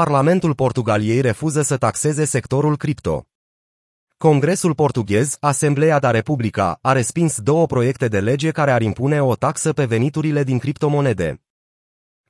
Parlamentul 0.00 0.54
Portugaliei 0.54 1.20
refuză 1.20 1.62
să 1.62 1.76
taxeze 1.76 2.24
sectorul 2.24 2.76
cripto. 2.76 3.26
Congresul 4.16 4.74
portughez, 4.74 5.36
Asamblea 5.40 5.98
da 5.98 6.10
Republica, 6.10 6.78
a 6.82 6.92
respins 6.92 7.40
două 7.40 7.66
proiecte 7.66 8.08
de 8.08 8.20
lege 8.20 8.50
care 8.50 8.70
ar 8.70 8.82
impune 8.82 9.22
o 9.22 9.34
taxă 9.34 9.72
pe 9.72 9.84
veniturile 9.84 10.42
din 10.42 10.58
criptomonede. 10.58 11.42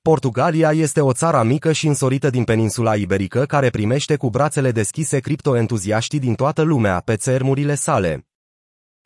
Portugalia 0.03 0.73
este 0.73 1.01
o 1.01 1.13
țară 1.13 1.43
mică 1.43 1.73
și 1.73 1.87
însorită 1.87 2.31
din 2.31 2.45
peninsula 2.45 2.97
iberică 2.97 3.45
care 3.45 3.71
primește 3.71 4.17
cu 4.17 4.31
brațele 4.31 4.71
deschise 4.71 5.19
criptoentuziaștii 5.19 6.19
din 6.19 6.35
toată 6.35 6.63
lumea 6.63 7.01
pe 7.01 7.17
țărmurile 7.17 7.75
sale. 7.75 8.27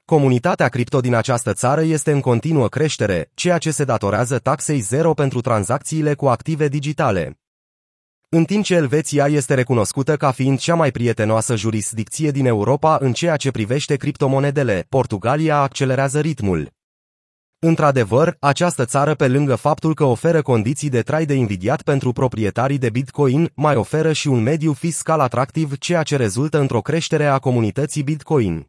Comunitatea 0.04 0.68
cripto 0.68 1.00
din 1.00 1.14
această 1.14 1.52
țară 1.52 1.82
este 1.82 2.12
în 2.12 2.20
continuă 2.20 2.68
creștere, 2.68 3.30
ceea 3.34 3.58
ce 3.58 3.70
se 3.70 3.84
datorează 3.84 4.38
taxei 4.38 4.80
zero 4.80 5.14
pentru 5.14 5.40
tranzacțiile 5.40 6.14
cu 6.14 6.28
active 6.28 6.68
digitale. 6.68 7.38
În 8.30 8.44
timp 8.44 8.64
ce 8.64 8.74
Elveția 8.74 9.26
este 9.26 9.54
recunoscută 9.54 10.16
ca 10.16 10.30
fiind 10.30 10.58
cea 10.58 10.74
mai 10.74 10.90
prietenoasă 10.90 11.56
jurisdicție 11.56 12.30
din 12.30 12.46
Europa 12.46 12.96
în 13.00 13.12
ceea 13.12 13.36
ce 13.36 13.50
privește 13.50 13.96
criptomonedele, 13.96 14.86
Portugalia 14.88 15.60
accelerează 15.60 16.20
ritmul. 16.20 16.70
Într-adevăr, 17.58 18.36
această 18.40 18.84
țară, 18.84 19.14
pe 19.14 19.28
lângă 19.28 19.54
faptul 19.54 19.94
că 19.94 20.04
oferă 20.04 20.42
condiții 20.42 20.88
de 20.88 21.02
trai 21.02 21.24
de 21.24 21.34
invidiat 21.34 21.82
pentru 21.82 22.12
proprietarii 22.12 22.78
de 22.78 22.90
Bitcoin, 22.90 23.50
mai 23.54 23.76
oferă 23.76 24.12
și 24.12 24.28
un 24.28 24.42
mediu 24.42 24.72
fiscal 24.72 25.20
atractiv, 25.20 25.78
ceea 25.78 26.02
ce 26.02 26.16
rezultă 26.16 26.58
într-o 26.58 26.80
creștere 26.80 27.26
a 27.26 27.38
comunității 27.38 28.02
Bitcoin. 28.02 28.66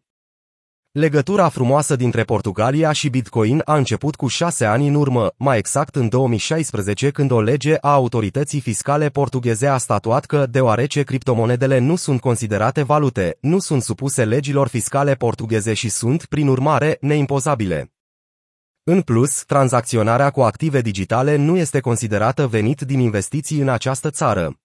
Legătura 0.91 1.49
frumoasă 1.49 1.95
dintre 1.95 2.23
Portugalia 2.23 2.91
și 2.91 3.09
Bitcoin 3.09 3.61
a 3.66 3.75
început 3.75 4.16
cu 4.16 4.27
șase 4.27 4.66
ani 4.66 4.88
în 4.88 4.95
urmă, 4.95 5.31
mai 5.38 5.57
exact 5.57 5.95
în 5.95 6.09
2016 6.09 7.09
când 7.09 7.31
o 7.31 7.41
lege 7.41 7.75
a 7.81 7.91
autorității 7.91 8.59
fiscale 8.59 9.09
portugheze 9.09 9.67
a 9.67 9.77
statuat 9.77 10.25
că, 10.25 10.45
deoarece 10.45 11.03
criptomonedele 11.03 11.77
nu 11.77 11.95
sunt 11.95 12.20
considerate 12.20 12.83
valute, 12.83 13.38
nu 13.41 13.59
sunt 13.59 13.83
supuse 13.83 14.25
legilor 14.25 14.67
fiscale 14.67 15.13
portugheze 15.13 15.73
și 15.73 15.89
sunt, 15.89 16.25
prin 16.25 16.47
urmare, 16.47 16.97
neimpozabile. 17.02 17.94
În 18.83 19.02
plus, 19.02 19.44
tranzacționarea 19.44 20.30
cu 20.30 20.41
active 20.41 20.81
digitale 20.81 21.35
nu 21.35 21.58
este 21.58 21.80
considerată 21.80 22.47
venit 22.47 22.81
din 22.81 23.00
investiții 23.00 23.59
în 23.59 23.69
această 23.69 24.09
țară. 24.09 24.59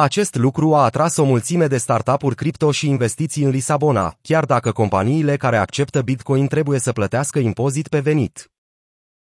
Acest 0.00 0.34
lucru 0.34 0.74
a 0.74 0.84
atras 0.84 1.16
o 1.16 1.24
mulțime 1.24 1.66
de 1.66 1.76
startup-uri 1.76 2.34
cripto 2.34 2.70
și 2.70 2.88
investiții 2.88 3.44
în 3.44 3.50
Lisabona, 3.50 4.16
chiar 4.22 4.44
dacă 4.44 4.72
companiile 4.72 5.36
care 5.36 5.56
acceptă 5.56 6.02
Bitcoin 6.02 6.46
trebuie 6.46 6.78
să 6.78 6.92
plătească 6.92 7.38
impozit 7.38 7.88
pe 7.88 8.00
venit. 8.00 8.50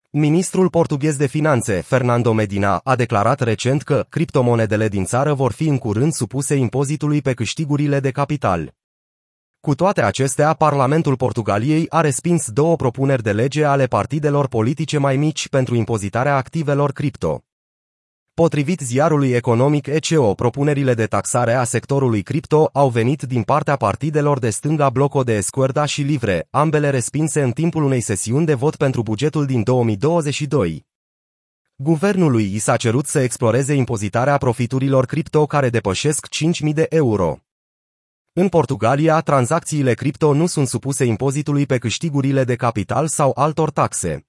Ministrul 0.10 0.70
portughez 0.70 1.16
de 1.16 1.26
finanțe, 1.26 1.82
Fernando 1.82 2.34
Medina, 2.34 2.82
a 2.84 2.96
declarat 2.96 3.40
recent 3.40 3.84
că 3.84 4.06
criptomonedele 4.10 4.88
din 4.88 5.06
țară 5.06 5.34
vor 5.34 5.52
fi 5.52 5.68
în 5.68 5.78
curând 5.78 6.14
supuse 6.14 6.56
impozitului 6.56 7.22
pe 7.22 7.34
câștigurile 7.34 8.00
de 8.00 8.12
capital. 8.12 8.74
Cu 9.60 9.76
toate 9.76 10.02
acestea, 10.02 10.54
Parlamentul 10.54 11.16
Portugaliei 11.16 11.86
a 11.90 12.02
respins 12.02 12.52
două 12.52 12.76
propuneri 12.76 13.24
de 13.24 13.32
lege 13.32 13.64
ale 13.64 13.86
partidelor 13.86 14.48
politice 14.48 14.98
mai 14.98 15.18
mici 15.18 15.50
pentru 15.50 15.76
impozitarea 15.76 16.36
activelor 16.36 16.92
cripto. 16.92 17.47
Potrivit 18.44 18.80
ziarului 18.80 19.32
economic 19.32 19.88
ECO, 19.88 20.34
propunerile 20.34 20.94
de 20.94 21.06
taxare 21.06 21.54
a 21.54 21.64
sectorului 21.64 22.22
cripto 22.22 22.70
au 22.74 22.90
venit 22.90 23.22
din 23.22 23.44
partea 23.44 23.76
partidelor 23.76 24.40
de 24.40 24.50
stânga 24.50 24.90
Bloco 24.90 25.24
de 25.24 25.34
Escuerda 25.34 25.86
și 25.86 26.02
Livre, 26.02 26.48
ambele 26.50 26.90
respinse 26.90 27.42
în 27.42 27.52
timpul 27.52 27.84
unei 27.84 28.02
sesiuni 28.02 28.46
de 28.46 28.54
vot 28.54 28.76
pentru 28.76 29.02
bugetul 29.02 29.46
din 29.46 29.64
2022. 29.64 30.86
Guvernului 31.76 32.54
i 32.54 32.58
s-a 32.58 32.76
cerut 32.76 33.06
să 33.06 33.20
exploreze 33.20 33.74
impozitarea 33.74 34.38
profiturilor 34.38 35.06
cripto 35.06 35.46
care 35.46 35.70
depășesc 35.70 36.28
5.000 36.68 36.74
de 36.74 36.86
euro. 36.90 37.38
În 38.34 38.48
Portugalia, 38.48 39.20
tranzacțiile 39.20 39.94
cripto 39.94 40.34
nu 40.34 40.46
sunt 40.46 40.68
supuse 40.68 41.06
impozitului 41.06 41.66
pe 41.66 41.78
câștigurile 41.78 42.44
de 42.44 42.56
capital 42.56 43.08
sau 43.08 43.32
altor 43.36 43.72
taxe. 43.72 44.27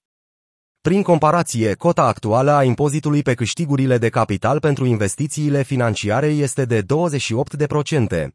Prin 0.80 1.02
comparație, 1.02 1.74
cota 1.74 2.02
actuală 2.02 2.50
a 2.50 2.64
impozitului 2.64 3.22
pe 3.22 3.34
câștigurile 3.34 3.98
de 3.98 4.08
capital 4.08 4.60
pentru 4.60 4.84
investițiile 4.84 5.62
financiare 5.62 6.26
este 6.26 6.64
de 6.64 6.82
28%. 6.82 8.28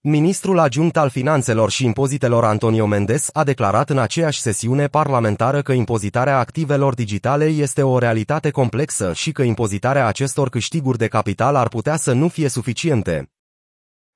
Ministrul 0.00 0.58
adjunct 0.58 0.96
al 0.96 1.10
Finanțelor 1.10 1.70
și 1.70 1.84
Impozitelor 1.84 2.44
Antonio 2.44 2.86
Mendes 2.86 3.30
a 3.32 3.44
declarat 3.44 3.90
în 3.90 3.98
aceeași 3.98 4.40
sesiune 4.40 4.86
parlamentară 4.86 5.62
că 5.62 5.72
impozitarea 5.72 6.38
activelor 6.38 6.94
digitale 6.94 7.44
este 7.44 7.82
o 7.82 7.98
realitate 7.98 8.50
complexă 8.50 9.12
și 9.12 9.32
că 9.32 9.42
impozitarea 9.42 10.06
acestor 10.06 10.48
câștiguri 10.48 10.98
de 10.98 11.08
capital 11.08 11.54
ar 11.54 11.68
putea 11.68 11.96
să 11.96 12.12
nu 12.12 12.28
fie 12.28 12.48
suficiente. 12.48 13.30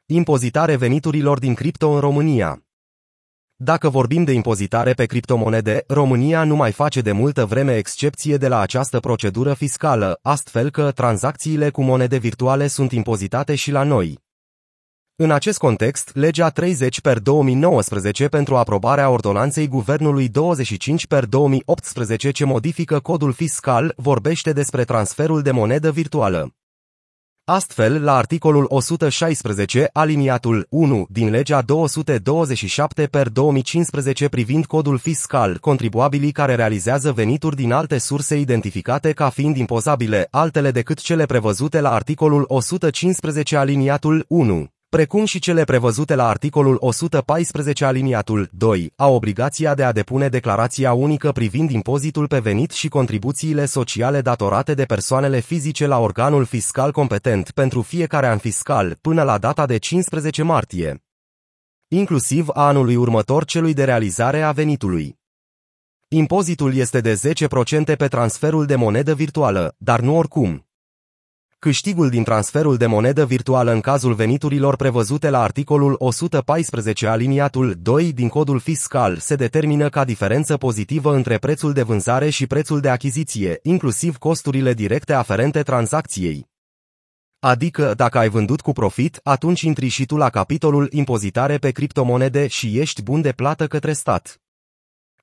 Impozitare 0.06 0.76
veniturilor 0.76 1.38
din 1.38 1.54
cripto 1.54 1.90
în 1.90 2.00
România 2.00 2.62
dacă 3.64 3.88
vorbim 3.88 4.24
de 4.24 4.32
impozitare 4.32 4.92
pe 4.92 5.06
criptomonede, 5.06 5.84
România 5.86 6.44
nu 6.44 6.56
mai 6.56 6.72
face 6.72 7.00
de 7.00 7.12
multă 7.12 7.44
vreme 7.44 7.76
excepție 7.76 8.36
de 8.36 8.48
la 8.48 8.60
această 8.60 9.00
procedură 9.00 9.54
fiscală, 9.54 10.18
astfel 10.22 10.70
că 10.70 10.90
tranzacțiile 10.90 11.70
cu 11.70 11.82
monede 11.82 12.16
virtuale 12.16 12.66
sunt 12.66 12.92
impozitate 12.92 13.54
și 13.54 13.70
la 13.70 13.82
noi. 13.82 14.18
În 15.16 15.30
acest 15.30 15.58
context, 15.58 16.10
legea 16.14 16.48
30 16.48 17.00
per 17.00 17.18
2019 17.18 18.28
pentru 18.28 18.56
aprobarea 18.56 19.10
ordonanței 19.10 19.68
Guvernului 19.68 20.28
25 20.28 21.06
per 21.06 21.24
2018 21.26 22.30
ce 22.30 22.44
modifică 22.44 23.00
codul 23.00 23.32
fiscal 23.32 23.92
vorbește 23.96 24.52
despre 24.52 24.84
transferul 24.84 25.42
de 25.42 25.50
monedă 25.50 25.90
virtuală. 25.90 26.61
Astfel, 27.44 28.02
la 28.02 28.14
articolul 28.14 28.66
116, 28.68 29.88
aliniatul 29.92 30.66
1 30.70 31.06
din 31.08 31.30
legea 31.30 31.62
227 31.62 33.06
per 33.06 33.28
2015 33.28 34.28
privind 34.28 34.66
codul 34.66 34.98
fiscal, 34.98 35.58
contribuabilii 35.58 36.32
care 36.32 36.54
realizează 36.54 37.12
venituri 37.12 37.56
din 37.56 37.72
alte 37.72 37.98
surse 37.98 38.38
identificate 38.38 39.12
ca 39.12 39.28
fiind 39.28 39.56
impozabile, 39.56 40.28
altele 40.30 40.70
decât 40.70 41.00
cele 41.00 41.26
prevăzute 41.26 41.80
la 41.80 41.90
articolul 41.90 42.44
115 42.48 43.56
aliniatul 43.56 44.24
1 44.28 44.68
precum 44.96 45.24
și 45.24 45.38
cele 45.38 45.64
prevăzute 45.64 46.14
la 46.14 46.28
articolul 46.28 46.76
114 46.80 47.84
aliniatul 47.84 48.48
2, 48.52 48.92
au 48.96 49.14
obligația 49.14 49.74
de 49.74 49.84
a 49.84 49.92
depune 49.92 50.28
declarația 50.28 50.92
unică 50.92 51.32
privind 51.32 51.70
impozitul 51.70 52.26
pe 52.26 52.38
venit 52.38 52.70
și 52.70 52.88
contribuțiile 52.88 53.64
sociale 53.64 54.20
datorate 54.20 54.74
de 54.74 54.84
persoanele 54.84 55.40
fizice 55.40 55.86
la 55.86 55.98
organul 55.98 56.44
fiscal 56.44 56.92
competent 56.92 57.50
pentru 57.50 57.82
fiecare 57.82 58.26
an 58.26 58.38
fiscal 58.38 58.98
până 59.00 59.22
la 59.22 59.38
data 59.38 59.66
de 59.66 59.76
15 59.76 60.42
martie, 60.42 61.02
inclusiv 61.88 62.48
a 62.48 62.66
anului 62.66 62.96
următor 62.96 63.44
celui 63.44 63.74
de 63.74 63.84
realizare 63.84 64.42
a 64.42 64.52
venitului. 64.52 65.18
Impozitul 66.08 66.74
este 66.74 67.00
de 67.00 67.20
10% 67.92 67.96
pe 67.96 68.08
transferul 68.08 68.66
de 68.66 68.74
monedă 68.74 69.14
virtuală, 69.14 69.74
dar 69.78 70.00
nu 70.00 70.16
oricum. 70.16 70.66
Câștigul 71.64 72.08
din 72.08 72.22
transferul 72.22 72.76
de 72.76 72.86
monedă 72.86 73.26
virtuală 73.26 73.72
în 73.72 73.80
cazul 73.80 74.14
veniturilor 74.14 74.76
prevăzute 74.76 75.30
la 75.30 75.42
articolul 75.42 75.94
114 75.98 77.06
aliniatul 77.06 77.74
2 77.78 78.12
din 78.12 78.28
codul 78.28 78.58
fiscal 78.58 79.16
se 79.18 79.34
determină 79.34 79.88
ca 79.88 80.04
diferență 80.04 80.56
pozitivă 80.56 81.14
între 81.14 81.38
prețul 81.38 81.72
de 81.72 81.82
vânzare 81.82 82.30
și 82.30 82.46
prețul 82.46 82.80
de 82.80 82.88
achiziție, 82.88 83.58
inclusiv 83.62 84.16
costurile 84.16 84.74
directe 84.74 85.12
aferente 85.12 85.62
tranzacției. 85.62 86.48
Adică, 87.38 87.94
dacă 87.94 88.18
ai 88.18 88.28
vândut 88.28 88.60
cu 88.60 88.72
profit, 88.72 89.20
atunci 89.22 89.60
intri 89.60 89.88
și 89.88 90.06
tu 90.06 90.16
la 90.16 90.30
capitolul 90.30 90.88
impozitare 90.90 91.58
pe 91.58 91.70
criptomonede 91.70 92.46
și 92.46 92.78
ești 92.78 93.02
bun 93.02 93.20
de 93.20 93.32
plată 93.32 93.66
către 93.66 93.92
stat. 93.92 94.41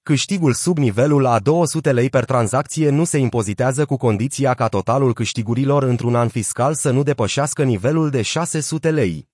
Câștigul 0.09 0.53
sub 0.53 0.78
nivelul 0.78 1.25
a 1.25 1.40
200 1.40 1.92
lei 1.92 2.09
per 2.09 2.25
tranzacție 2.25 2.90
nu 2.90 3.03
se 3.03 3.18
impozitează 3.18 3.86
cu 3.86 3.97
condiția 3.97 4.53
ca 4.53 4.68
totalul 4.68 5.14
câștigurilor 5.14 5.84
într-un 5.84 6.16
an 6.16 6.28
fiscal 6.28 6.74
să 6.74 6.92
nu 6.92 7.03
depășească 7.03 7.64
nivelul 7.64 8.09
de 8.09 8.22
600 8.22 8.91
lei. 8.91 9.29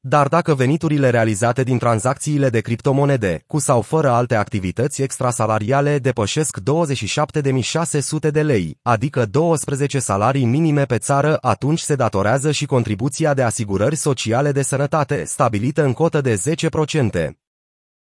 Dar 0.00 0.28
dacă 0.28 0.54
veniturile 0.54 1.10
realizate 1.10 1.62
din 1.62 1.78
tranzacțiile 1.78 2.48
de 2.48 2.60
criptomonede, 2.60 3.44
cu 3.46 3.58
sau 3.58 3.80
fără 3.80 4.10
alte 4.10 4.34
activități 4.34 5.02
extrasalariale, 5.02 5.98
depășesc 5.98 6.58
27.600 6.60 8.30
de 8.30 8.42
lei, 8.42 8.78
adică 8.82 9.26
12 9.26 9.98
salarii 9.98 10.44
minime 10.44 10.84
pe 10.84 10.98
țară, 10.98 11.38
atunci 11.40 11.80
se 11.80 11.94
datorează 11.94 12.50
și 12.50 12.66
contribuția 12.66 13.34
de 13.34 13.42
asigurări 13.42 13.96
sociale 13.96 14.52
de 14.52 14.62
sănătate, 14.62 15.24
stabilită 15.24 15.84
în 15.84 15.92
cotă 15.92 16.20
de 16.20 16.40
10%. 17.22 17.40